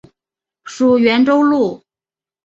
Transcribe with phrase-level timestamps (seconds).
[0.63, 1.83] 属袁州路。